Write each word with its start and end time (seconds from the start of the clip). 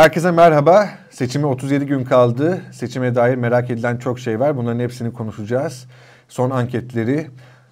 Herkese 0.00 0.30
merhaba. 0.30 0.88
Seçime 1.10 1.46
37 1.46 1.86
gün 1.86 2.04
kaldı. 2.04 2.60
Seçime 2.72 3.14
dair 3.14 3.34
merak 3.34 3.70
edilen 3.70 3.96
çok 3.96 4.18
şey 4.18 4.40
var. 4.40 4.56
Bunların 4.56 4.80
hepsini 4.80 5.12
konuşacağız. 5.12 5.86
Son 6.28 6.50
anketleri, 6.50 7.26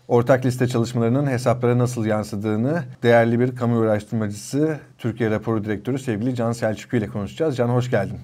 ortak 0.09 0.47
liste 0.47 0.67
çalışmalarının 0.67 1.27
hesaplara 1.27 1.79
nasıl 1.79 2.07
yansıdığını 2.07 2.85
değerli 3.03 3.41
bir 3.41 3.57
kamu 3.57 3.81
araştırmacısı, 3.81 4.79
Türkiye 4.99 5.31
Raporu 5.31 5.65
Direktörü 5.65 5.99
sevgili 5.99 6.35
Can 6.35 6.53
Selçuklu 6.53 6.99
ile 6.99 7.07
konuşacağız. 7.07 7.57
Can 7.57 7.69
hoş 7.69 7.91
geldin. 7.91 8.19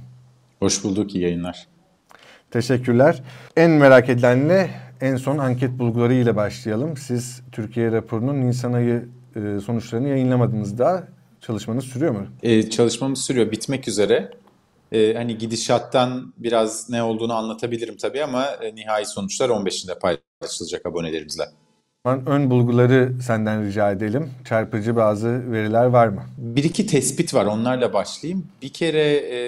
Hoş 0.59 0.85
bulduk, 0.85 1.15
iyi 1.15 1.25
yayınlar. 1.25 1.67
Teşekkürler. 2.51 3.23
En 3.57 3.71
merak 3.71 4.09
edilenle 4.09 4.71
en 5.01 5.17
son 5.17 5.39
anket 5.39 5.79
bulguları 5.79 6.15
ile 6.15 6.37
başlayalım. 6.37 6.97
Siz 6.97 7.43
Türkiye 7.53 7.93
raporunun 7.93 8.41
Nisan 8.41 8.73
ayı 8.73 9.09
e, 9.37 9.61
sonuçlarını 9.61 10.09
yayınlamadınız 10.09 10.79
daha. 10.79 11.05
Çalışmanız 11.47 11.85
sürüyor 11.85 12.13
mu? 12.13 12.27
Ee, 12.43 12.71
çalışmamız 12.71 13.25
sürüyor, 13.25 13.51
bitmek 13.51 13.89
üzere. 13.89 14.31
Ee, 14.93 15.15
hani 15.15 15.39
gidişattan 15.39 16.33
biraz 16.39 16.91
ne 16.91 17.03
olduğunu 17.03 17.35
anlatabilirim 17.35 17.97
tabii 17.97 18.25
ama 18.25 18.47
e, 18.47 18.75
nihai 18.75 19.07
sonuçlar 19.07 19.49
15'inde 19.49 19.99
paylaşılacak 19.99 20.87
abonelerimizle. 20.87 21.45
Ön 22.05 22.51
bulguları 22.51 23.13
senden 23.23 23.67
rica 23.67 23.91
edelim. 23.91 24.31
Çarpıcı 24.45 24.97
bazı 24.97 25.53
veriler 25.53 25.85
var 25.85 26.09
mı? 26.09 26.23
Bir 26.39 26.65
iki 26.65 26.87
tespit 26.87 27.35
var, 27.35 27.47
onlarla 27.47 27.93
başlayayım. 27.93 28.47
Bir 28.63 28.69
kere 28.69 29.17
e, 29.17 29.39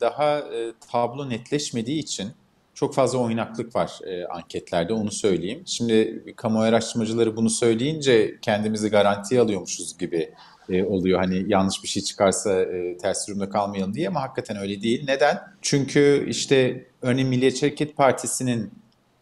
daha 0.00 0.38
e, 0.38 0.72
tablo 0.92 1.28
netleşmediği 1.28 1.98
için 1.98 2.30
çok 2.74 2.94
fazla 2.94 3.18
oynaklık 3.18 3.76
var 3.76 3.98
e, 4.06 4.26
anketlerde 4.26 4.92
onu 4.92 5.10
söyleyeyim. 5.10 5.62
Şimdi 5.66 6.24
kamu 6.36 6.60
araştırmacıları 6.60 7.36
bunu 7.36 7.50
söyleyince 7.50 8.38
kendimizi 8.42 8.90
garantiye 8.90 9.40
alıyormuşuz 9.40 9.98
gibi 9.98 10.34
e, 10.70 10.84
oluyor. 10.84 11.20
Hani 11.20 11.44
yanlış 11.46 11.82
bir 11.82 11.88
şey 11.88 12.02
çıkarsa 12.02 12.62
e, 12.62 12.96
ters 12.96 13.28
durumda 13.28 13.48
kalmayalım 13.48 13.94
diye 13.94 14.08
ama 14.08 14.22
hakikaten 14.22 14.56
öyle 14.56 14.82
değil. 14.82 15.04
Neden? 15.08 15.38
Çünkü 15.62 16.26
işte 16.28 16.86
örneğin 17.02 17.28
Milliyetçi 17.28 17.66
Hareket 17.66 17.96
Partisi'nin 17.96 18.70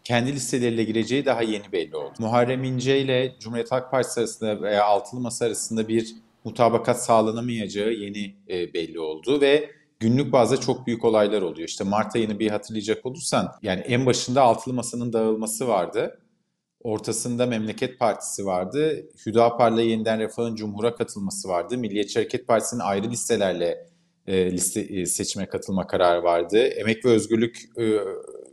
kendi 0.05 0.33
listeleriyle 0.33 0.85
gireceği 0.85 1.27
daha 1.27 1.43
yeni 1.43 1.73
belli 1.73 1.97
oldu. 1.97 2.15
Muharrem 2.19 2.65
İnce 2.65 3.01
ile 3.01 3.35
Cumhuriyet 3.41 3.73
Halk 3.73 3.91
Partisi 3.91 4.21
arasında 4.21 4.63
veya 4.63 4.85
Altılı 4.85 5.21
Masa 5.21 5.47
arasında 5.47 5.89
bir 5.89 6.15
mutabakat 6.45 7.05
sağlanamayacağı 7.05 7.93
yeni 7.93 8.35
e, 8.49 8.75
belli 8.75 9.01
oldu 9.01 9.41
ve 9.41 9.71
günlük 10.01 10.33
bazda 10.33 10.57
çok 10.57 10.87
büyük 10.87 11.05
olaylar 11.05 11.43
oluyor. 11.43 11.69
İşte 11.69 11.85
Mart 11.85 12.17
ayını 12.17 12.39
bir 12.39 12.51
hatırlayacak 12.51 13.07
olursan 13.07 13.53
yani 13.63 13.81
en 13.81 14.07
başında 14.07 14.43
Altılı 14.43 14.75
Masa'nın 14.75 15.13
dağılması 15.13 15.69
vardı. 15.69 16.19
Ortasında 16.81 17.47
Memleket 17.47 17.99
Partisi 17.99 18.47
vardı. 18.47 19.09
Hüdapar'la 19.27 19.83
yeniden 19.83 20.19
Refah'ın 20.19 20.55
Cumhur'a 20.55 20.95
katılması 20.95 21.49
vardı. 21.49 21.79
Milliyetçi 21.79 22.19
Hareket 22.19 22.47
Partisi'nin 22.47 22.81
ayrı 22.81 23.11
listelerle 23.11 23.89
e, 24.27 24.53
liste 24.53 24.81
e, 24.81 25.07
seçime 25.07 25.47
katılma 25.47 25.87
kararı 25.87 26.23
vardı. 26.23 26.59
Emek 26.59 27.05
ve 27.05 27.09
Özgürlük 27.09 27.59
e, 27.79 27.99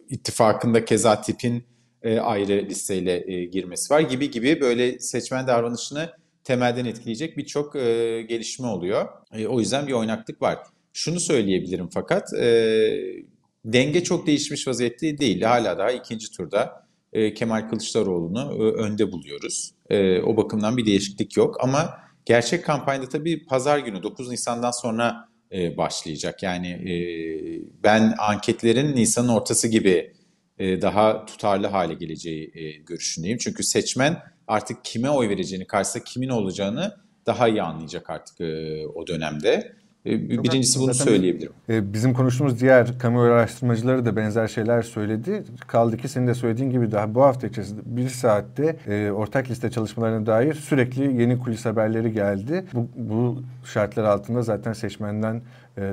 ittifakında 0.09 0.85
keza 0.85 1.21
tipin 1.21 1.63
e, 2.03 2.19
ayrı 2.19 2.65
listeyle 2.69 3.33
e, 3.33 3.45
girmesi 3.45 3.93
var 3.93 3.99
gibi 3.99 4.31
gibi 4.31 4.61
böyle 4.61 4.99
seçmen 4.99 5.47
davranışını 5.47 6.09
temelden 6.43 6.85
etkileyecek 6.85 7.37
birçok 7.37 7.75
e, 7.75 8.21
gelişme 8.21 8.67
oluyor. 8.67 9.07
E, 9.33 9.47
o 9.47 9.59
yüzden 9.59 9.87
bir 9.87 9.93
oynaklık 9.93 10.41
var. 10.41 10.59
Şunu 10.93 11.19
söyleyebilirim 11.19 11.89
fakat 11.93 12.33
e, 12.33 12.47
denge 13.65 14.03
çok 14.03 14.27
değişmiş 14.27 14.67
vaziyette 14.67 15.17
değil. 15.17 15.41
Hala 15.41 15.77
daha 15.77 15.91
ikinci 15.91 16.31
turda 16.31 16.84
e, 17.16 17.33
Kemal 17.33 17.69
Kılıçdaroğlu'nu 17.69 18.53
e, 18.53 18.71
önde 18.71 19.11
buluyoruz. 19.11 19.71
E, 19.89 20.21
o 20.21 20.38
bakımdan 20.38 20.77
bir 20.77 20.85
değişiklik 20.85 21.38
yok 21.38 21.63
ama 21.63 21.89
gerçek 22.25 22.65
kampanyada 22.65 23.09
tabii 23.09 23.45
pazar 23.45 23.80
günü 23.80 24.03
9 24.03 24.30
Nisan'dan 24.30 24.71
sonra 24.71 25.30
e, 25.52 25.77
başlayacak. 25.77 26.43
Yani 26.43 26.67
e, 26.67 26.95
ben 27.83 28.14
anketlerin 28.17 28.95
Nisan'ın 28.95 29.27
ortası 29.27 29.67
gibi 29.67 30.14
e, 30.58 30.81
daha 30.81 31.26
tutarlı 31.26 31.67
hale 31.67 31.93
geleceği 31.93 32.52
e, 32.53 32.71
görüşündeyim. 32.71 33.37
Çünkü 33.37 33.64
seçmen 33.64 34.17
artık 34.47 34.86
kime 34.86 35.09
oy 35.09 35.30
vereceğini, 35.30 35.67
karşısında 35.67 36.03
kimin 36.03 36.30
olacağını 36.30 36.95
daha 37.26 37.47
iyi 37.47 37.61
anlayacak 37.61 38.09
artık 38.09 38.42
e, 38.42 38.82
o 38.87 39.08
dönemde. 39.08 39.76
E, 40.05 40.43
birincisi 40.43 40.80
bunu 40.80 40.93
söyleyebilirim. 40.93 41.52
E, 41.70 41.93
bizim 41.93 42.14
konuştuğumuz 42.14 42.60
diğer 42.60 42.99
kamuoyu 42.99 43.32
araştırmacıları 43.33 44.05
da 44.05 44.16
benzer 44.16 44.48
şeyler 44.48 44.82
söyledi. 44.82 45.43
Kaldı 45.67 45.98
ki 45.98 46.08
senin 46.08 46.27
de 46.27 46.33
söylediğin 46.33 46.70
gibi 46.70 46.92
daha 46.92 47.16
bu 47.16 47.23
hafta 47.23 47.48
içerisinde 47.48 47.82
bir 47.86 48.10
saatte 48.10 48.76
e, 48.88 49.11
ortak 49.11 49.49
liste 49.49 49.71
çalışmalarına 49.71 50.26
dair 50.26 50.54
sürekli 50.54 51.21
yeni 51.21 51.39
kulis 51.39 51.65
haberleri 51.65 52.14
geldi. 52.14 52.65
Bu, 52.73 52.88
bu 52.95 53.42
şartlar 53.65 54.04
altında 54.04 54.42
zaten 54.42 54.73
seçmenden 54.73 55.42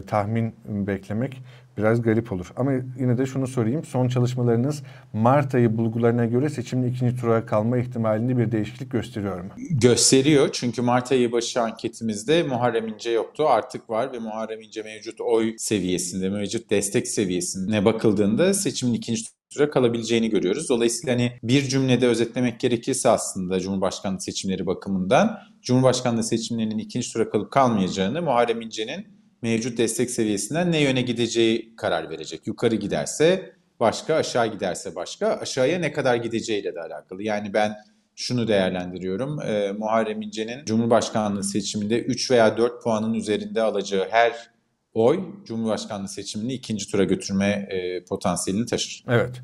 tahmin 0.07 0.55
beklemek 0.69 1.43
biraz 1.79 2.03
garip 2.03 2.33
olur. 2.33 2.53
Ama 2.57 2.73
yine 2.99 3.19
de 3.19 3.27
şunu 3.27 3.47
sorayım. 3.47 3.85
Son 3.85 4.09
çalışmalarınız 4.09 4.83
Mart 5.13 5.55
ayı 5.55 5.77
bulgularına 5.77 6.25
göre 6.25 6.49
seçimin 6.51 6.93
ikinci 6.93 7.17
tura 7.17 7.47
kalma 7.47 7.79
ihtimalinde 7.79 8.39
bir 8.39 8.53
değişiklik 8.53 8.91
gösteriyor 8.91 9.41
mu? 9.41 9.51
Gösteriyor. 9.71 10.49
Çünkü 10.53 10.83
Mart 10.83 11.13
ayı 11.13 11.33
başı 11.33 11.61
anketimizde 11.61 12.43
Muharrem 12.43 12.89
İnce 12.89 13.11
yoktu. 13.11 13.45
Artık 13.49 13.91
var 13.91 14.13
ve 14.13 14.19
Muharrem 14.19 14.61
İnce 14.61 14.83
mevcut 14.83 15.21
oy 15.21 15.55
seviyesinde, 15.59 16.29
mevcut 16.29 16.71
destek 16.71 17.09
seviyesine 17.09 17.85
bakıldığında 17.85 18.55
seçimin 18.55 18.95
ikinci 18.95 19.23
tura 19.55 19.71
kalabileceğini 19.71 20.31
görüyoruz. 20.31 20.69
Dolayısıyla 20.69 21.15
hani 21.15 21.33
bir 21.43 21.63
cümlede 21.63 22.07
özetlemek 22.07 22.61
gerekirse 22.61 23.09
aslında 23.09 23.61
Cumhurbaşkanlığı 23.61 24.21
seçimleri 24.21 24.67
bakımından 24.67 25.39
Cumhurbaşkanlığı 25.63 26.25
seçimlerinin 26.25 26.79
ikinci 26.79 27.13
tura 27.13 27.31
kalıp 27.31 27.51
kalmayacağını 27.51 28.23
Muharrem 28.23 28.61
İnce'nin 28.61 29.22
mevcut 29.43 29.79
destek 29.79 30.11
seviyesinden 30.11 30.73
ne 30.73 30.81
yöne 30.81 31.03
gideceği 31.03 31.77
karar 31.77 32.11
verecek. 32.11 32.47
Yukarı 32.47 32.75
giderse 32.75 33.53
başka, 33.81 34.15
aşağı 34.15 34.47
giderse 34.47 34.95
başka. 34.95 35.27
Aşağıya 35.27 35.79
ne 35.79 35.93
kadar 35.93 36.17
gideceğiyle 36.17 36.75
de 36.75 36.81
alakalı. 36.81 37.23
Yani 37.23 37.55
ben 37.55 37.77
şunu 38.15 38.49
değerlendiriyorum. 38.49 39.41
E, 39.41 39.73
Muharrem 39.73 40.23
İnce'nin 40.23 40.65
Cumhurbaşkanlığı 40.65 41.45
seçiminde 41.45 42.03
3 42.03 42.31
veya 42.31 42.57
4 42.57 42.83
puanın 42.83 43.15
üzerinde 43.15 43.63
alacağı 43.63 44.09
her 44.11 44.51
oy 44.95 45.21
Cumhurbaşkanlığı 45.45 46.09
seçimini 46.09 46.53
ikinci 46.53 46.91
tura 46.91 47.05
götürme 47.05 47.47
e, 47.47 48.05
potansiyelini 48.05 48.67
taşır. 48.67 49.05
Evet. 49.09 49.41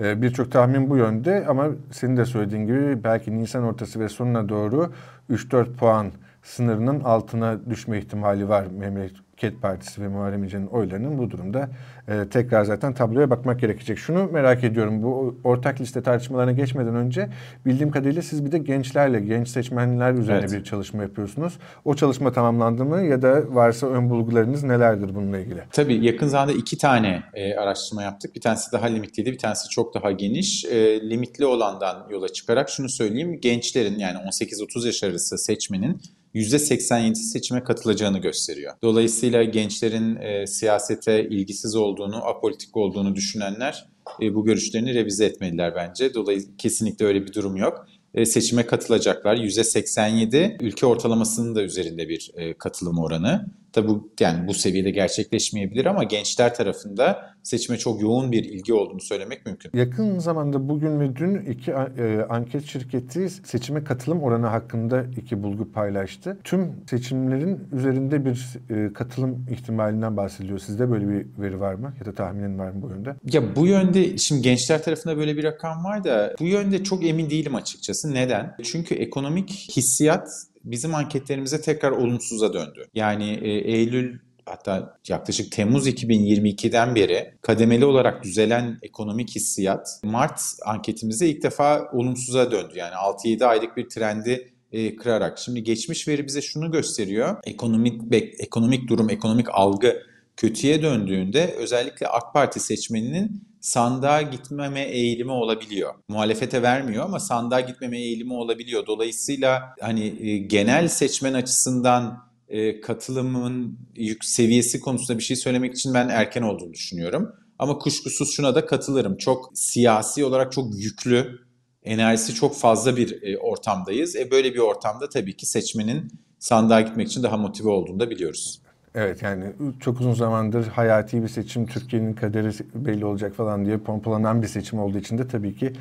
E, 0.00 0.22
Birçok 0.22 0.52
tahmin 0.52 0.90
bu 0.90 0.96
yönde 0.96 1.46
ama 1.48 1.68
senin 1.92 2.16
de 2.16 2.24
söylediğin 2.24 2.66
gibi 2.66 3.04
belki 3.04 3.38
Nisan 3.38 3.64
ortası 3.64 4.00
ve 4.00 4.08
sonuna 4.08 4.48
doğru 4.48 4.92
3-4 5.30 5.72
puan 5.76 6.12
sınırının 6.42 7.00
altına 7.00 7.70
düşme 7.70 7.98
ihtimali 7.98 8.48
var 8.48 8.66
Memleket 8.66 9.16
Partisi 9.62 10.02
ve 10.02 10.08
Muharrem 10.08 10.44
İnce'nin 10.44 10.66
oylarının 10.66 11.18
bu 11.18 11.30
durumda 11.30 11.70
e, 12.08 12.28
tekrar 12.28 12.64
zaten 12.64 12.94
tabloya 12.94 13.30
bakmak 13.30 13.60
gerekecek. 13.60 13.98
Şunu 13.98 14.28
merak 14.32 14.64
ediyorum 14.64 15.02
bu 15.02 15.40
ortak 15.44 15.80
liste 15.80 16.02
tartışmalarına 16.02 16.52
geçmeden 16.52 16.94
önce 16.94 17.28
bildiğim 17.66 17.90
kadarıyla 17.90 18.22
siz 18.22 18.44
bir 18.44 18.52
de 18.52 18.58
gençlerle, 18.58 19.20
genç 19.20 19.48
seçmenler 19.48 20.12
üzerine 20.12 20.40
evet. 20.40 20.52
bir 20.52 20.64
çalışma 20.64 21.02
yapıyorsunuz. 21.02 21.58
O 21.84 21.94
çalışma 21.94 22.32
tamamlandı 22.32 22.84
mı 22.84 23.02
ya 23.02 23.22
da 23.22 23.54
varsa 23.54 23.86
ön 23.86 24.10
bulgularınız 24.10 24.64
nelerdir 24.64 25.14
bununla 25.14 25.38
ilgili? 25.38 25.62
Tabii 25.72 26.04
yakın 26.04 26.26
zamanda 26.26 26.52
iki 26.52 26.78
tane 26.78 27.22
e, 27.34 27.54
araştırma 27.54 28.02
yaptık. 28.02 28.34
Bir 28.34 28.40
tanesi 28.40 28.72
daha 28.72 28.86
limitliydi, 28.86 29.32
bir 29.32 29.38
tanesi 29.38 29.68
çok 29.68 29.94
daha 29.94 30.12
geniş. 30.12 30.64
E, 30.64 31.10
limitli 31.10 31.46
olandan 31.46 32.06
yola 32.10 32.28
çıkarak 32.28 32.70
şunu 32.70 32.88
söyleyeyim. 32.88 33.40
Gençlerin 33.40 33.98
yani 33.98 34.18
18-30 34.18 34.86
yaş 34.86 35.04
arası 35.04 35.38
seçmenin 35.38 36.00
%87 36.34 37.14
seçime 37.14 37.64
katılacağını 37.64 38.18
gösteriyor. 38.18 38.74
Dolayısıyla 38.82 39.21
gençlerin 39.28 40.16
e, 40.16 40.46
siyasete 40.46 41.28
ilgisiz 41.28 41.76
olduğunu, 41.76 42.26
apolitik 42.26 42.76
olduğunu 42.76 43.14
düşünenler 43.14 43.86
e, 44.22 44.34
bu 44.34 44.44
görüşlerini 44.44 44.94
revize 44.94 45.24
etmeliler 45.24 45.74
bence. 45.74 46.14
Dolayısıyla 46.14 46.56
kesinlikle 46.58 47.06
öyle 47.06 47.26
bir 47.26 47.32
durum 47.32 47.56
yok. 47.56 47.86
E, 48.14 48.24
seçime 48.26 48.66
katılacaklar. 48.66 49.36
%87 49.36 50.56
ülke 50.64 50.86
ortalamasının 50.86 51.54
da 51.54 51.62
üzerinde 51.62 52.08
bir 52.08 52.30
e, 52.34 52.54
katılım 52.54 52.98
oranı. 52.98 53.46
Tabi 53.72 53.88
bu, 53.88 54.10
yani 54.20 54.48
bu 54.48 54.54
seviyede 54.54 54.90
gerçekleşmeyebilir 54.90 55.86
ama 55.86 56.04
gençler 56.04 56.54
tarafında 56.54 57.32
seçime 57.42 57.78
çok 57.78 58.02
yoğun 58.02 58.32
bir 58.32 58.44
ilgi 58.44 58.74
olduğunu 58.74 59.00
söylemek 59.00 59.46
mümkün. 59.46 59.70
Yakın 59.74 60.18
zamanda 60.18 60.68
bugün 60.68 61.00
ve 61.00 61.16
dün 61.16 61.52
iki 61.52 61.70
e, 61.70 62.26
anket 62.28 62.64
şirketi 62.64 63.30
seçime 63.30 63.84
katılım 63.84 64.22
oranı 64.22 64.46
hakkında 64.46 65.04
iki 65.16 65.42
bulgu 65.42 65.72
paylaştı. 65.72 66.38
Tüm 66.44 66.72
seçimlerin 66.90 67.60
üzerinde 67.72 68.24
bir 68.24 68.58
e, 68.70 68.92
katılım 68.92 69.46
ihtimalinden 69.50 70.16
bahsediliyor. 70.16 70.58
Sizde 70.58 70.90
böyle 70.90 71.08
bir 71.08 71.26
veri 71.38 71.60
var 71.60 71.74
mı 71.74 71.94
ya 72.00 72.06
da 72.06 72.12
tahminin 72.14 72.58
var 72.58 72.70
mı 72.70 72.82
bu 72.82 72.88
yönde? 72.88 73.14
Ya 73.32 73.56
bu 73.56 73.66
yönde 73.66 74.18
şimdi 74.18 74.42
gençler 74.42 74.82
tarafında 74.82 75.16
böyle 75.16 75.36
bir 75.36 75.44
rakam 75.44 75.84
var 75.84 76.04
da 76.04 76.34
bu 76.40 76.44
yönde 76.44 76.84
çok 76.84 77.04
emin 77.04 77.30
değilim 77.30 77.54
açıkçası. 77.54 78.14
Neden? 78.14 78.56
Çünkü 78.62 78.94
ekonomik 78.94 79.50
hissiyat 79.76 80.28
bizim 80.64 80.94
anketlerimize 80.94 81.60
tekrar 81.60 81.90
olumsuza 81.90 82.52
döndü. 82.52 82.86
Yani 82.94 83.30
e, 83.42 83.50
Eylül 83.50 84.18
hatta 84.46 84.98
yaklaşık 85.08 85.52
Temmuz 85.52 85.88
2022'den 85.88 86.94
beri 86.94 87.34
kademeli 87.42 87.84
olarak 87.84 88.24
düzelen 88.24 88.78
ekonomik 88.82 89.30
hissiyat 89.34 90.00
Mart 90.04 90.40
anketimizde 90.66 91.28
ilk 91.28 91.42
defa 91.42 91.90
olumsuza 91.92 92.50
döndü. 92.50 92.72
Yani 92.74 92.94
6-7 92.94 93.44
aylık 93.44 93.76
bir 93.76 93.88
trendi 93.88 94.52
e, 94.72 94.96
kırarak. 94.96 95.38
Şimdi 95.38 95.62
geçmiş 95.62 96.08
veri 96.08 96.26
bize 96.26 96.42
şunu 96.42 96.70
gösteriyor. 96.70 97.36
Ekonomik 97.44 98.02
ekonomik 98.38 98.88
durum, 98.88 99.10
ekonomik 99.10 99.46
algı 99.50 100.02
kötüye 100.42 100.82
döndüğünde 100.82 101.54
özellikle 101.58 102.08
AK 102.08 102.34
Parti 102.34 102.60
seçmeninin 102.60 103.42
sandığa 103.60 104.22
gitmeme 104.22 104.82
eğilimi 104.82 105.32
olabiliyor. 105.32 105.94
Muhalefete 106.08 106.62
vermiyor 106.62 107.04
ama 107.04 107.20
sandığa 107.20 107.60
gitmeme 107.60 107.98
eğilimi 107.98 108.32
olabiliyor. 108.32 108.86
Dolayısıyla 108.86 109.74
hani 109.80 110.28
e, 110.28 110.38
genel 110.38 110.88
seçmen 110.88 111.34
açısından 111.34 112.18
e, 112.48 112.80
katılımın 112.80 113.78
yük 113.94 114.24
seviyesi 114.24 114.80
konusunda 114.80 115.18
bir 115.18 115.22
şey 115.22 115.36
söylemek 115.36 115.74
için 115.74 115.94
ben 115.94 116.08
erken 116.08 116.42
olduğunu 116.42 116.72
düşünüyorum. 116.72 117.32
Ama 117.58 117.78
kuşkusuz 117.78 118.32
şuna 118.36 118.54
da 118.54 118.66
katılırım. 118.66 119.16
Çok 119.16 119.50
siyasi 119.54 120.24
olarak 120.24 120.52
çok 120.52 120.74
yüklü, 120.74 121.38
enerjisi 121.82 122.34
çok 122.34 122.56
fazla 122.56 122.96
bir 122.96 123.22
e, 123.22 123.38
ortamdayız. 123.38 124.16
E 124.16 124.30
böyle 124.30 124.54
bir 124.54 124.58
ortamda 124.58 125.08
tabii 125.08 125.36
ki 125.36 125.46
seçmenin 125.46 126.08
sandığa 126.38 126.80
gitmek 126.80 127.08
için 127.08 127.22
daha 127.22 127.36
motive 127.36 127.68
olduğunu 127.68 128.00
da 128.00 128.10
biliyoruz. 128.10 128.61
Evet 128.94 129.22
yani 129.22 129.44
çok 129.80 130.00
uzun 130.00 130.12
zamandır 130.12 130.66
hayati 130.66 131.22
bir 131.22 131.28
seçim, 131.28 131.66
Türkiye'nin 131.66 132.12
kaderi 132.12 132.50
belli 132.74 133.04
olacak 133.04 133.34
falan 133.34 133.64
diye 133.64 133.78
pompalanan 133.78 134.42
bir 134.42 134.46
seçim 134.46 134.78
olduğu 134.78 134.98
için 134.98 135.18
de 135.18 135.28
tabii 135.28 135.54
ki 135.54 135.72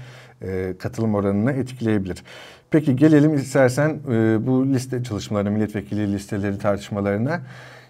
e, 0.42 0.74
katılım 0.80 1.16
oranını 1.16 1.52
etkileyebilir. 1.52 2.24
Peki 2.70 2.96
gelelim 2.96 3.36
istersen 3.36 3.90
e, 3.90 4.48
bu 4.48 4.66
liste 4.66 5.04
çalışmalarına, 5.04 5.50
milletvekili 5.50 6.14
listeleri 6.14 6.58
tartışmalarına. 6.58 7.42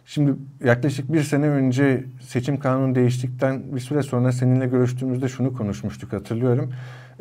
Şimdi 0.05 0.33
yaklaşık 0.63 1.13
bir 1.13 1.23
sene 1.23 1.47
önce 1.47 2.03
seçim 2.21 2.59
kanunu 2.59 2.95
değiştikten 2.95 3.75
bir 3.75 3.79
süre 3.79 4.03
sonra 4.03 4.31
seninle 4.31 4.67
görüştüğümüzde 4.67 5.27
şunu 5.27 5.53
konuşmuştuk 5.53 6.13
hatırlıyorum. 6.13 6.73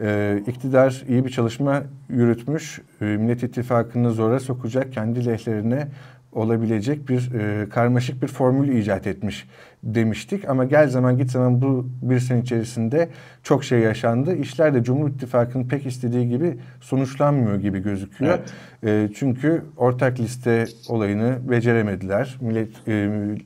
Ee, 0.03 0.43
iktidar 0.47 1.03
iyi 1.09 1.25
bir 1.25 1.31
çalışma 1.31 1.83
yürütmüş, 2.09 2.81
ee, 3.01 3.05
Millet 3.05 3.43
İttifakı'nı 3.43 4.11
zora 4.11 4.41
sokacak, 4.41 4.93
kendi 4.93 5.27
lehlerine 5.27 5.89
olabilecek 6.33 7.09
bir 7.09 7.35
e, 7.35 7.69
karmaşık 7.69 8.23
bir 8.23 8.29
formül 8.29 8.77
icat 8.77 9.07
etmiş 9.07 9.49
demiştik. 9.83 10.49
Ama 10.49 10.65
gel 10.65 10.89
zaman 10.89 11.19
git 11.19 11.31
zaman 11.31 11.63
bu 11.63 11.89
bir 12.03 12.21
sene 12.21 12.41
içerisinde 12.41 13.09
çok 13.43 13.65
şey 13.65 13.81
yaşandı. 13.81 14.37
İşler 14.37 14.75
de 14.75 14.85
Cumhur 14.85 15.09
İttifakı'nın 15.09 15.69
pek 15.69 15.87
istediği 15.87 16.29
gibi 16.29 16.59
sonuçlanmıyor 16.81 17.61
gibi 17.61 17.83
gözüküyor. 17.83 18.39
Evet. 18.39 19.11
E, 19.11 19.15
çünkü 19.15 19.65
ortak 19.77 20.21
liste 20.21 20.67
olayını 20.89 21.39
beceremediler. 21.51 22.37
Millet 22.41 22.89
e, 22.89 22.93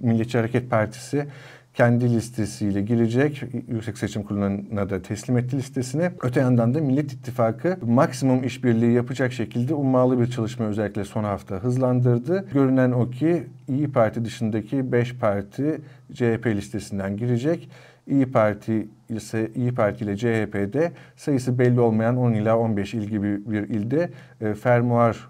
Milliyetçi 0.00 0.38
Hareket 0.38 0.70
Partisi 0.70 1.26
kendi 1.74 2.14
listesiyle 2.14 2.82
girecek. 2.82 3.42
Yüksek 3.68 3.98
Seçim 3.98 4.22
Kurulu'na 4.22 4.90
da 4.90 5.02
teslim 5.02 5.38
etti 5.38 5.56
listesini. 5.56 6.10
Öte 6.22 6.40
yandan 6.40 6.74
da 6.74 6.80
Millet 6.80 7.12
İttifakı 7.12 7.78
maksimum 7.86 8.44
işbirliği 8.44 8.92
yapacak 8.92 9.32
şekilde 9.32 9.74
ummalı 9.74 10.20
bir 10.20 10.26
çalışma 10.26 10.66
özellikle 10.66 11.04
son 11.04 11.24
hafta 11.24 11.56
hızlandırdı. 11.56 12.48
Görünen 12.52 12.90
o 12.90 13.10
ki 13.10 13.46
İyi 13.68 13.92
Parti 13.92 14.24
dışındaki 14.24 14.92
5 14.92 15.14
parti 15.14 15.80
CHP 16.12 16.46
listesinden 16.46 17.16
girecek. 17.16 17.70
İyi 18.06 18.26
Parti 18.26 18.88
ise 19.08 19.50
İyi 19.54 19.74
Parti 19.74 20.04
ile 20.04 20.16
CHP'de 20.16 20.92
sayısı 21.16 21.58
belli 21.58 21.80
olmayan 21.80 22.16
10 22.16 22.32
ila 22.32 22.58
15 22.58 22.94
il 22.94 23.02
gibi 23.02 23.50
bir 23.50 23.68
ilde 23.68 24.10
e, 24.40 24.54
fermuar 24.54 25.28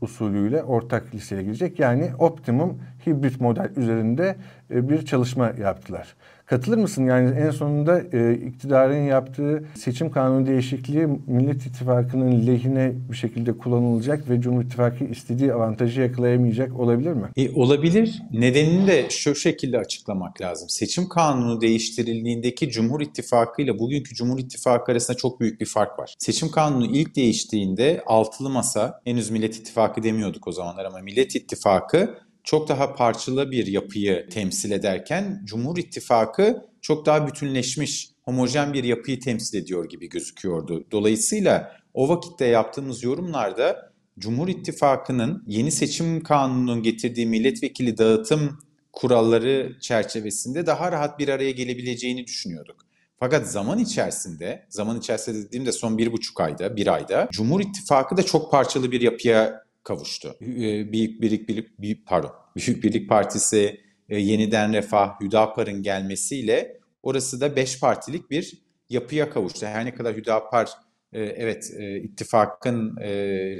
usulüyle 0.00 0.62
ortak 0.62 1.14
listeye 1.14 1.42
girecek. 1.42 1.78
Yani 1.78 2.10
optimum 2.18 2.78
hibrit 3.06 3.40
model 3.40 3.70
üzerinde 3.76 4.36
e, 4.70 4.88
bir 4.88 5.04
çalışma 5.04 5.52
yaptılar. 5.60 6.14
Katılır 6.46 6.78
mısın? 6.78 7.06
Yani 7.06 7.38
en 7.38 7.50
sonunda 7.50 8.02
e, 8.12 8.34
iktidarın 8.34 9.02
yaptığı 9.02 9.64
seçim 9.74 10.10
kanunu 10.10 10.46
değişikliği 10.46 11.06
Millet 11.26 11.66
İttifakı'nın 11.66 12.46
lehine 12.46 12.92
bir 13.10 13.16
şekilde 13.16 13.58
kullanılacak 13.58 14.30
ve 14.30 14.40
Cumhur 14.40 14.64
İttifakı 14.64 15.04
istediği 15.04 15.52
avantajı 15.52 16.00
yakalayamayacak 16.00 16.80
olabilir 16.80 17.12
mi? 17.12 17.28
E, 17.36 17.50
olabilir. 17.50 18.22
Nedenini 18.32 18.86
de 18.86 19.06
şu 19.10 19.34
şekilde 19.34 19.78
açıklamak 19.78 20.40
lazım. 20.40 20.68
Seçim 20.68 21.08
kanunu 21.08 21.60
değiştirildiğindeki 21.60 22.70
Cumhur 22.70 23.00
İttifakı 23.00 23.62
ile 23.62 23.78
bugünkü 23.78 24.14
Cumhur 24.14 24.38
İttifakı 24.38 24.92
arasında 24.92 25.16
çok 25.16 25.40
büyük 25.40 25.60
bir 25.60 25.66
fark 25.66 25.98
var. 25.98 26.14
Seçim 26.18 26.50
kanunu 26.50 26.86
ilk 26.86 27.16
değiştiğinde 27.16 28.02
altılı 28.06 28.50
masa, 28.50 29.00
henüz 29.04 29.30
Millet 29.30 29.56
İttifakı 29.56 30.02
demiyorduk 30.02 30.48
o 30.48 30.52
zamanlar 30.52 30.84
ama 30.84 30.98
Millet 30.98 31.36
İttifakı 31.36 32.14
çok 32.44 32.68
daha 32.68 32.94
parçalı 32.94 33.50
bir 33.50 33.66
yapıyı 33.66 34.28
temsil 34.28 34.70
ederken 34.70 35.42
Cumhur 35.44 35.76
İttifakı 35.76 36.66
çok 36.80 37.06
daha 37.06 37.26
bütünleşmiş, 37.26 38.10
homojen 38.22 38.72
bir 38.72 38.84
yapıyı 38.84 39.20
temsil 39.20 39.58
ediyor 39.58 39.88
gibi 39.88 40.08
gözüküyordu. 40.08 40.84
Dolayısıyla 40.90 41.76
o 41.94 42.08
vakitte 42.08 42.46
yaptığımız 42.46 43.02
yorumlarda 43.02 43.92
Cumhur 44.18 44.48
İttifakı'nın 44.48 45.44
yeni 45.46 45.70
seçim 45.70 46.22
kanununun 46.22 46.82
getirdiği 46.82 47.26
milletvekili 47.26 47.98
dağıtım 47.98 48.58
kuralları 48.92 49.76
çerçevesinde 49.80 50.66
daha 50.66 50.92
rahat 50.92 51.18
bir 51.18 51.28
araya 51.28 51.50
gelebileceğini 51.50 52.26
düşünüyorduk. 52.26 52.76
Fakat 53.18 53.50
zaman 53.50 53.78
içerisinde, 53.78 54.66
zaman 54.68 54.98
içerisinde 54.98 55.46
dediğimde 55.46 55.72
son 55.72 55.98
bir 55.98 56.12
buçuk 56.12 56.40
ayda, 56.40 56.76
bir 56.76 56.94
ayda 56.94 57.28
Cumhur 57.32 57.60
İttifakı 57.60 58.16
da 58.16 58.22
çok 58.22 58.50
parçalı 58.50 58.92
bir 58.92 59.00
yapıya 59.00 59.64
kavuştu. 59.84 60.36
Büyük 60.40 61.22
Birlik, 61.22 61.48
Birlik 61.48 62.06
pardon, 62.06 62.30
Büyük 62.56 62.84
Birlik 62.84 63.08
Partisi, 63.08 63.80
e, 64.08 64.18
Yeniden 64.18 64.72
Refah, 64.72 65.20
Hüdapar'ın 65.20 65.82
gelmesiyle 65.82 66.80
orası 67.02 67.40
da 67.40 67.56
beş 67.56 67.80
partilik 67.80 68.30
bir 68.30 68.62
yapıya 68.88 69.30
kavuştu. 69.30 69.66
Her 69.66 69.84
ne 69.84 69.94
kadar 69.94 70.16
Hüdapar 70.16 70.68
e, 71.12 71.22
evet 71.22 71.72
e, 71.78 72.00
ittifakın 72.00 72.96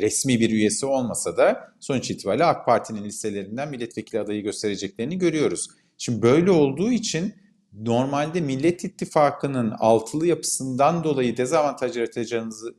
resmi 0.01 0.41
bir 0.41 0.51
üyesi 0.51 0.87
olmasa 0.87 1.37
da 1.37 1.75
sonuç 1.81 2.11
itibariyle 2.11 2.45
AK 2.45 2.67
Parti'nin 2.67 3.05
listelerinden 3.05 3.71
milletvekili 3.71 4.21
adayı 4.21 4.43
göstereceklerini 4.43 5.19
görüyoruz. 5.19 5.69
Şimdi 5.99 6.23
böyle 6.23 6.51
olduğu 6.51 6.93
için 6.93 7.35
normalde 7.73 8.41
Millet 8.41 8.85
İttifakı'nın 8.85 9.71
altılı 9.79 10.27
yapısından 10.27 11.05
dolayı 11.05 11.37
dezavantaj 11.37 11.97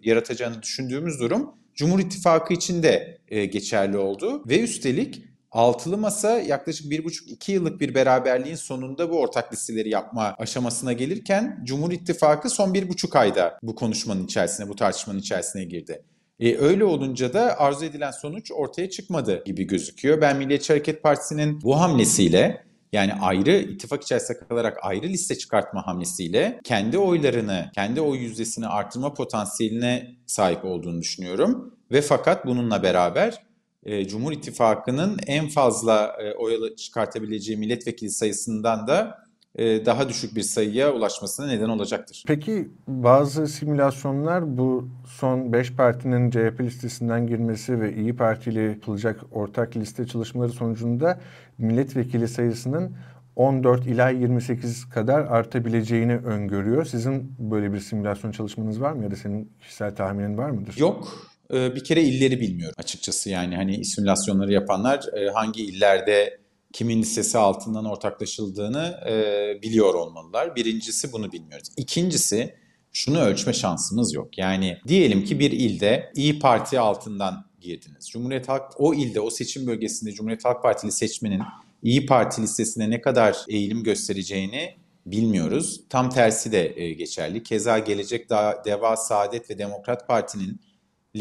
yaratacağını 0.03 0.61
düşündüğümüz 0.61 1.19
durum 1.19 1.62
Cumhur 1.75 1.99
İttifakı 1.99 2.53
için 2.53 2.83
de 2.83 3.17
e, 3.27 3.45
geçerli 3.45 3.97
oldu. 3.97 4.43
Ve 4.47 4.59
üstelik 4.59 5.23
Altılı 5.51 5.97
Masa 5.97 6.39
yaklaşık 6.39 6.91
bir 6.91 7.03
buçuk 7.03 7.31
iki 7.31 7.51
yıllık 7.51 7.81
bir 7.81 7.95
beraberliğin 7.95 8.55
sonunda 8.55 9.09
bu 9.09 9.19
ortak 9.19 9.53
listeleri 9.53 9.89
yapma 9.89 10.35
aşamasına 10.37 10.93
gelirken 10.93 11.63
Cumhur 11.63 11.91
İttifakı 11.91 12.49
son 12.49 12.73
bir 12.73 12.89
buçuk 12.89 13.15
ayda 13.15 13.59
bu 13.63 13.75
konuşmanın 13.75 14.25
içerisine, 14.25 14.69
bu 14.69 14.75
tartışmanın 14.75 15.19
içerisine 15.19 15.63
girdi. 15.63 16.03
E, 16.39 16.57
öyle 16.57 16.85
olunca 16.85 17.33
da 17.33 17.59
arzu 17.59 17.85
edilen 17.85 18.11
sonuç 18.11 18.51
ortaya 18.51 18.89
çıkmadı 18.89 19.43
gibi 19.45 19.63
gözüküyor. 19.63 20.21
Ben 20.21 20.37
Milliyetçi 20.37 20.73
Hareket 20.73 21.03
Partisi'nin 21.03 21.61
bu 21.61 21.79
hamlesiyle 21.79 22.63
yani 22.93 23.13
ayrı 23.13 23.51
ittifak 23.51 24.03
içerisinde 24.03 24.39
kalarak 24.39 24.77
ayrı 24.81 25.07
liste 25.07 25.35
çıkartma 25.35 25.87
hamlesiyle 25.87 26.59
kendi 26.63 26.97
oylarını, 26.97 27.71
kendi 27.75 28.01
oy 28.01 28.17
yüzdesini 28.17 28.67
artırma 28.67 29.13
potansiyeline 29.13 30.15
sahip 30.25 30.65
olduğunu 30.65 31.01
düşünüyorum. 31.01 31.75
Ve 31.91 32.01
fakat 32.01 32.45
bununla 32.45 32.83
beraber 32.83 33.43
e, 33.83 34.07
Cumhur 34.07 34.31
İttifakı'nın 34.31 35.19
en 35.27 35.47
fazla 35.47 36.17
e, 36.21 36.33
oy 36.33 36.75
çıkartabileceği 36.75 37.57
milletvekili 37.57 38.11
sayısından 38.11 38.87
da 38.87 39.22
daha 39.57 40.09
düşük 40.09 40.35
bir 40.35 40.41
sayıya 40.41 40.93
ulaşmasına 40.93 41.47
neden 41.47 41.69
olacaktır. 41.69 42.23
Peki 42.27 42.69
bazı 42.87 43.47
simülasyonlar 43.47 44.57
bu 44.57 44.89
son 45.07 45.53
5 45.53 45.73
partinin 45.73 46.31
CHP 46.31 46.61
listesinden 46.61 47.27
girmesi 47.27 47.81
ve 47.81 47.95
İyi 47.95 48.15
Parti 48.15 48.49
ile 48.49 48.61
yapılacak 48.61 49.19
ortak 49.31 49.77
liste 49.77 50.07
çalışmaları 50.07 50.51
sonucunda 50.51 51.19
milletvekili 51.57 52.27
sayısının 52.27 52.95
14 53.35 53.87
ila 53.87 54.09
28 54.09 54.89
kadar 54.89 55.19
artabileceğini 55.19 56.15
öngörüyor. 56.15 56.85
Sizin 56.85 57.35
böyle 57.39 57.73
bir 57.73 57.79
simülasyon 57.79 58.31
çalışmanız 58.31 58.81
var 58.81 58.91
mı 58.93 59.03
ya 59.03 59.11
da 59.11 59.15
senin 59.15 59.51
kişisel 59.61 59.95
tahminin 59.95 60.37
var 60.37 60.49
mıdır? 60.49 60.75
Yok. 60.77 61.27
E, 61.53 61.75
bir 61.75 61.83
kere 61.83 62.01
illeri 62.01 62.39
bilmiyorum 62.39 62.75
açıkçası. 62.77 63.29
Yani 63.29 63.55
hani 63.55 63.85
simülasyonları 63.85 64.53
yapanlar 64.53 65.03
e, 65.17 65.29
hangi 65.29 65.65
illerde 65.65 66.42
kimin 66.73 67.01
listesi 67.01 67.37
altından 67.37 67.85
ortaklaşıldığını 67.85 68.99
e, 69.09 69.61
biliyor 69.61 69.93
olmalılar. 69.93 70.55
Birincisi 70.55 71.11
bunu 71.11 71.31
bilmiyoruz. 71.31 71.69
İkincisi 71.77 72.55
şunu 72.91 73.19
ölçme 73.19 73.53
şansımız 73.53 74.13
yok. 74.13 74.37
Yani 74.37 74.77
diyelim 74.87 75.25
ki 75.25 75.39
bir 75.39 75.51
ilde 75.51 76.11
İyi 76.15 76.39
Parti 76.39 76.79
altından 76.79 77.45
girdiniz. 77.61 78.09
Cumhuriyet 78.09 78.49
Halk 78.49 78.63
o 78.77 78.93
ilde 78.93 79.19
o 79.19 79.29
seçim 79.29 79.67
bölgesinde 79.67 80.11
Cumhuriyet 80.11 80.45
Halk 80.45 80.63
Partili 80.63 80.91
seçmenin 80.91 81.41
İyi 81.83 82.05
Parti 82.05 82.41
listesine 82.41 82.89
ne 82.89 83.01
kadar 83.01 83.37
eğilim 83.47 83.83
göstereceğini 83.83 84.75
bilmiyoruz. 85.05 85.83
Tam 85.89 86.09
tersi 86.09 86.51
de 86.51 86.73
e, 86.81 86.93
geçerli. 86.93 87.43
Keza 87.43 87.79
Gelecek 87.79 88.29
Deva, 88.65 88.97
Saadet 88.97 89.49
ve 89.49 89.57
Demokrat 89.57 90.07
Parti'nin 90.07 90.59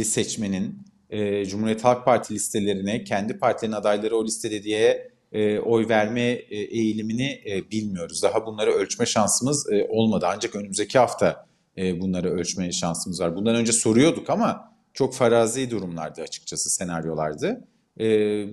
seçmenin 0.04 0.78
e, 1.10 1.44
Cumhuriyet 1.44 1.84
Halk 1.84 2.04
Parti 2.04 2.34
listelerine 2.34 3.04
kendi 3.04 3.38
partilerin 3.38 3.72
adayları 3.72 4.16
o 4.16 4.24
listede 4.24 4.62
diye 4.62 5.11
e, 5.32 5.58
oy 5.58 5.88
verme 5.88 6.20
e, 6.30 6.56
eğilimini 6.56 7.42
e, 7.46 7.70
bilmiyoruz. 7.70 8.22
Daha 8.22 8.46
bunları 8.46 8.70
ölçme 8.70 9.06
şansımız 9.06 9.72
e, 9.72 9.86
olmadı. 9.88 10.26
Ancak 10.28 10.56
önümüzdeki 10.56 10.98
hafta 10.98 11.46
e, 11.78 12.00
bunları 12.00 12.30
ölçmeye 12.30 12.72
şansımız 12.72 13.20
var. 13.20 13.36
Bundan 13.36 13.54
önce 13.54 13.72
soruyorduk 13.72 14.30
ama 14.30 14.72
çok 14.94 15.14
farazi 15.14 15.70
durumlardı 15.70 16.22
açıkçası, 16.22 16.70
senaryolardı. 16.70 17.68
E, 18.00 18.06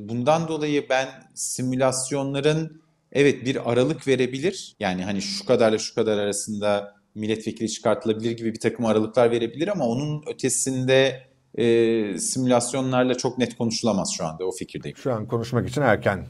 bundan 0.09 0.47
dolayı 0.47 0.89
ben 0.89 1.07
simülasyonların 1.35 2.81
evet 3.11 3.45
bir 3.45 3.71
aralık 3.71 4.07
verebilir. 4.07 4.75
Yani 4.79 5.03
hani 5.03 5.21
şu 5.21 5.45
kadarla 5.45 5.77
şu 5.77 5.95
kadar 5.95 6.17
arasında 6.17 6.95
milletvekili 7.15 7.69
çıkartılabilir 7.69 8.31
gibi 8.31 8.53
bir 8.53 8.59
takım 8.59 8.85
aralıklar 8.85 9.31
verebilir 9.31 9.67
ama 9.67 9.87
onun 9.87 10.23
ötesinde 10.27 11.28
e, 11.57 12.17
simülasyonlarla 12.19 13.17
çok 13.17 13.37
net 13.37 13.57
konuşulamaz 13.57 14.13
şu 14.17 14.25
anda 14.25 14.45
o 14.45 14.51
fikirdeyim. 14.51 14.97
Şu 14.97 15.13
an 15.13 15.25
konuşmak 15.25 15.69
için 15.69 15.81
erken 15.81 16.25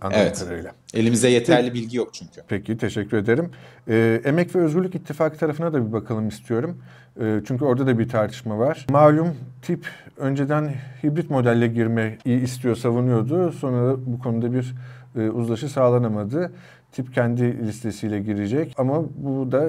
anladığım 0.00 0.20
Evet. 0.22 0.38
kadarıyla. 0.40 0.72
Elimizde 0.94 1.28
yeterli 1.28 1.74
bilgi 1.74 1.96
yok 1.96 2.14
çünkü. 2.14 2.42
Peki 2.48 2.78
teşekkür 2.78 3.16
ederim. 3.16 3.50
Ee, 3.88 4.20
Emek 4.24 4.56
ve 4.56 4.60
Özgürlük 4.60 4.94
İttifakı 4.94 5.38
tarafına 5.38 5.72
da 5.72 5.86
bir 5.86 5.92
bakalım 5.92 6.28
istiyorum. 6.28 6.78
Ee, 7.20 7.40
çünkü 7.46 7.64
orada 7.64 7.86
da 7.86 7.98
bir 7.98 8.08
tartışma 8.08 8.58
var. 8.58 8.86
Malum 8.90 9.28
tip 9.62 9.86
önceden 10.16 10.74
hibrit 11.04 11.30
modelle 11.30 11.66
girmeyi 11.66 12.18
istiyor, 12.24 12.76
savunuyordu. 12.76 13.52
Sonra 13.52 13.96
bu 14.06 14.18
konuda 14.18 14.52
bir 14.52 14.74
e, 15.16 15.30
uzlaşı 15.30 15.68
sağlanamadı. 15.68 16.52
Tip 16.92 17.14
kendi 17.14 17.66
listesiyle 17.66 18.20
girecek 18.20 18.74
ama 18.78 19.02
bu 19.16 19.52
da 19.52 19.68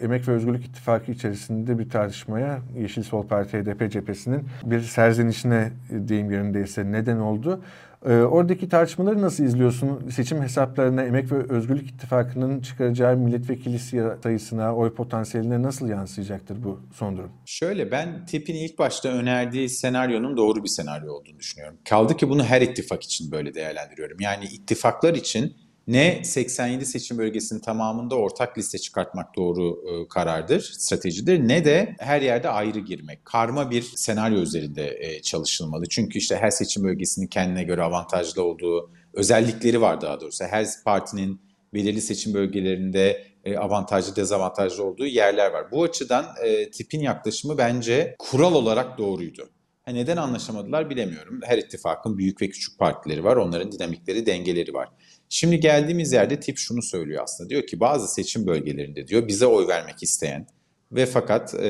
Emek 0.00 0.28
ve 0.28 0.32
Özgürlük 0.32 0.64
İttifakı 0.64 1.12
içerisinde 1.12 1.78
bir 1.78 1.90
tartışmaya 1.90 2.58
Yeşil 2.78 3.02
Sol 3.02 3.26
Parti 3.26 3.58
HDP 3.58 3.92
cephesinin 3.92 4.44
bir 4.64 4.80
serzenişine 4.80 5.72
e, 5.90 6.08
deyim 6.08 6.30
yerindeyse 6.30 6.92
neden 6.92 7.18
oldu. 7.18 7.60
Ee, 8.06 8.12
oradaki 8.12 8.68
tartışmaları 8.68 9.22
nasıl 9.22 9.44
izliyorsun? 9.44 10.08
Seçim 10.08 10.42
hesaplarına 10.42 11.04
Emek 11.04 11.32
ve 11.32 11.52
Özgürlük 11.52 11.90
İttifakı'nın 11.90 12.60
çıkaracağı 12.60 13.16
milletvekili 13.16 13.78
sayısına, 14.22 14.76
oy 14.76 14.94
potansiyeline 14.94 15.62
nasıl 15.62 15.88
yansıyacaktır 15.88 16.64
bu 16.64 16.80
son 16.94 17.16
durum? 17.16 17.30
Şöyle 17.46 17.90
ben 17.90 18.26
tipin 18.26 18.54
ilk 18.54 18.78
başta 18.78 19.08
önerdiği 19.08 19.68
senaryonun 19.68 20.36
doğru 20.36 20.64
bir 20.64 20.68
senaryo 20.68 21.12
olduğunu 21.12 21.38
düşünüyorum. 21.38 21.78
Kaldı 21.84 22.16
ki 22.16 22.28
bunu 22.28 22.44
her 22.44 22.60
ittifak 22.60 23.02
için 23.02 23.32
böyle 23.32 23.54
değerlendiriyorum. 23.54 24.16
Yani 24.20 24.44
ittifaklar 24.44 25.14
için 25.14 25.56
ne 25.86 26.24
87 26.24 26.86
seçim 26.86 27.18
bölgesinin 27.18 27.60
tamamında 27.60 28.14
ortak 28.14 28.58
liste 28.58 28.78
çıkartmak 28.78 29.36
doğru 29.36 29.84
e, 29.88 30.08
karardır, 30.08 30.60
stratejidir 30.60 31.48
ne 31.48 31.64
de 31.64 31.96
her 31.98 32.22
yerde 32.22 32.48
ayrı 32.48 32.78
girmek. 32.78 33.24
Karma 33.24 33.70
bir 33.70 33.82
senaryo 33.82 34.40
üzerinde 34.40 34.96
e, 35.00 35.22
çalışılmalı. 35.22 35.88
Çünkü 35.88 36.18
işte 36.18 36.36
her 36.36 36.50
seçim 36.50 36.84
bölgesinin 36.84 37.26
kendine 37.26 37.64
göre 37.64 37.82
avantajlı 37.82 38.44
olduğu 38.44 38.90
özellikleri 39.12 39.80
var 39.80 40.00
daha 40.00 40.20
doğrusu. 40.20 40.44
Her 40.44 40.66
partinin 40.84 41.40
belirli 41.74 42.00
seçim 42.00 42.34
bölgelerinde 42.34 43.24
e, 43.44 43.56
avantajlı 43.56 44.16
dezavantajlı 44.16 44.84
olduğu 44.84 45.06
yerler 45.06 45.50
var. 45.50 45.70
Bu 45.70 45.82
açıdan 45.82 46.26
e, 46.44 46.70
tipin 46.70 47.00
yaklaşımı 47.00 47.58
bence 47.58 48.16
kural 48.18 48.54
olarak 48.54 48.98
doğruydu. 48.98 49.48
Ha, 49.84 49.90
neden 49.92 50.16
anlaşamadılar 50.16 50.90
bilemiyorum. 50.90 51.40
Her 51.44 51.58
ittifakın 51.58 52.18
büyük 52.18 52.42
ve 52.42 52.48
küçük 52.48 52.78
partileri 52.78 53.24
var. 53.24 53.36
Onların 53.36 53.72
dinamikleri, 53.72 54.26
dengeleri 54.26 54.74
var. 54.74 54.88
Şimdi 55.34 55.60
geldiğimiz 55.60 56.12
yerde 56.12 56.40
tip 56.40 56.58
şunu 56.58 56.82
söylüyor 56.82 57.22
aslında. 57.24 57.50
Diyor 57.50 57.66
ki 57.66 57.80
bazı 57.80 58.14
seçim 58.14 58.46
bölgelerinde 58.46 59.08
diyor 59.08 59.28
bize 59.28 59.46
oy 59.46 59.66
vermek 59.68 60.02
isteyen 60.02 60.46
ve 60.92 61.06
fakat 61.06 61.54
e, 61.54 61.68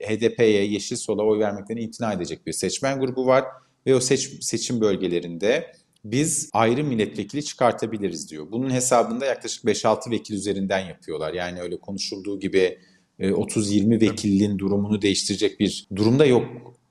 HDP'ye, 0.00 0.64
Yeşil 0.64 0.96
Sol'a 0.96 1.22
oy 1.22 1.38
vermekten 1.38 1.76
imtina 1.76 2.12
edecek 2.12 2.46
bir 2.46 2.52
seçmen 2.52 3.00
grubu 3.00 3.26
var. 3.26 3.44
Ve 3.86 3.94
o 3.94 4.00
seç, 4.00 4.44
seçim 4.44 4.80
bölgelerinde 4.80 5.72
biz 6.04 6.50
ayrı 6.52 6.84
milletvekili 6.84 7.44
çıkartabiliriz 7.44 8.30
diyor. 8.30 8.46
Bunun 8.52 8.70
hesabında 8.70 9.26
yaklaşık 9.26 9.64
5-6 9.64 10.10
vekil 10.10 10.34
üzerinden 10.34 10.86
yapıyorlar. 10.86 11.34
Yani 11.34 11.60
öyle 11.60 11.76
konuşulduğu 11.76 12.40
gibi 12.40 12.78
30-20 13.20 14.00
vekilliğin 14.00 14.58
durumunu 14.58 15.02
değiştirecek 15.02 15.60
bir 15.60 15.86
durumda 15.96 16.26
yok 16.26 16.44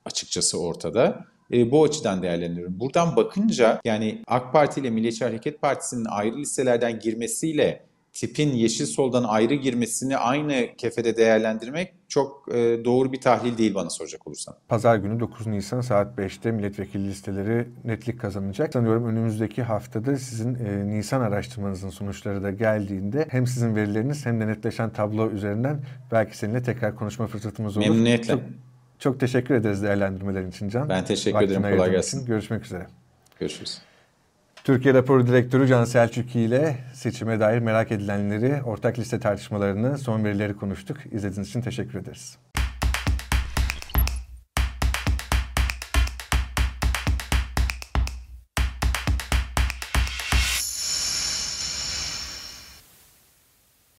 açıkçası 0.05 0.59
ortada. 0.59 1.32
E, 1.53 1.71
bu 1.71 1.83
açıdan 1.83 2.21
değerlendiriyorum. 2.21 2.79
Buradan 2.79 3.15
bakınca 3.15 3.81
yani 3.85 4.21
AK 4.27 4.53
Parti 4.53 4.81
ile 4.81 4.89
Milliyetçi 4.89 5.25
Hareket 5.25 5.61
Partisi'nin 5.61 6.05
ayrı 6.05 6.37
listelerden 6.37 6.99
girmesiyle 6.99 7.85
tipin 8.13 8.49
Yeşil 8.49 8.85
Sol'dan 8.85 9.23
ayrı 9.23 9.53
girmesini 9.53 10.17
aynı 10.17 10.67
kefede 10.77 11.17
değerlendirmek 11.17 11.93
çok 12.07 12.55
e, 12.55 12.85
doğru 12.85 13.11
bir 13.11 13.21
tahlil 13.21 13.57
değil 13.57 13.75
bana 13.75 13.89
soracak 13.89 14.27
olursan. 14.27 14.55
Pazar 14.67 14.95
günü 14.95 15.19
9 15.19 15.47
Nisan 15.47 15.81
saat 15.81 16.17
5'te 16.17 16.51
milletvekili 16.51 17.07
listeleri 17.07 17.67
netlik 17.83 18.19
kazanacak. 18.19 18.73
Sanıyorum 18.73 19.05
önümüzdeki 19.05 19.63
haftada 19.63 20.17
sizin 20.17 20.55
e, 20.55 20.87
Nisan 20.87 21.21
araştırmanızın 21.21 21.89
sonuçları 21.89 22.43
da 22.43 22.51
geldiğinde 22.51 23.27
hem 23.29 23.47
sizin 23.47 23.75
verileriniz 23.75 24.25
hem 24.25 24.41
de 24.41 24.47
netleşen 24.47 24.89
tablo 24.89 25.29
üzerinden 25.29 25.83
belki 26.11 26.37
seninle 26.37 26.63
tekrar 26.63 26.95
konuşma 26.95 27.27
fırsatımız 27.27 27.77
olur. 27.77 27.85
Memnuniyetle. 27.85 28.33
Çok, 28.33 28.41
çok 28.99 29.19
teşekkür 29.19 29.55
ederiz 29.55 29.83
değerlendirmelerin 29.83 30.49
için 30.49 30.69
Can. 30.69 30.89
Ben 30.89 31.05
teşekkür 31.05 31.35
Vaktini 31.35 31.57
ederim. 31.57 31.77
Kolay 31.77 31.91
gelsin. 31.91 32.17
için. 32.17 32.27
Görüşmek 32.27 32.65
üzere. 32.65 32.87
Görüşürüz. 33.39 33.81
Türkiye 34.63 34.93
Raporu 34.93 35.27
Direktörü 35.27 35.67
Can 35.67 35.85
Selçuk 35.85 36.35
ile 36.35 36.77
seçime 36.93 37.39
dair 37.39 37.59
merak 37.59 37.91
edilenleri, 37.91 38.63
ortak 38.63 38.99
liste 38.99 39.19
tartışmalarını, 39.19 39.97
son 39.97 40.23
verileri 40.23 40.53
konuştuk. 40.53 40.97
İzlediğiniz 41.11 41.49
için 41.49 41.61
teşekkür 41.61 41.99
ederiz. 41.99 42.37